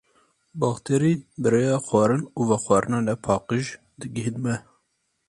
[0.61, 3.65] Bakterî bi rêya xwarin û vexwarina nepaqij
[3.99, 4.55] digihîn me.